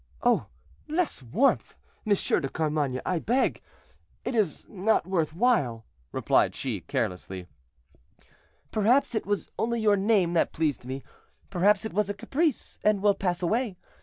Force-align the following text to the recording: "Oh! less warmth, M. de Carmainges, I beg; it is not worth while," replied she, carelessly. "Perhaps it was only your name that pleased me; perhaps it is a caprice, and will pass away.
"Oh! 0.23 0.47
less 0.87 1.21
warmth, 1.21 1.75
M. 2.07 2.13
de 2.15 2.49
Carmainges, 2.49 3.03
I 3.05 3.19
beg; 3.19 3.61
it 4.25 4.33
is 4.33 4.67
not 4.67 5.05
worth 5.05 5.31
while," 5.35 5.85
replied 6.11 6.55
she, 6.55 6.81
carelessly. 6.81 7.45
"Perhaps 8.71 9.13
it 9.13 9.27
was 9.27 9.51
only 9.59 9.79
your 9.79 9.97
name 9.97 10.33
that 10.33 10.53
pleased 10.53 10.85
me; 10.85 11.03
perhaps 11.51 11.85
it 11.85 11.95
is 11.95 12.09
a 12.09 12.15
caprice, 12.15 12.79
and 12.83 13.03
will 13.03 13.13
pass 13.13 13.43
away. 13.43 13.77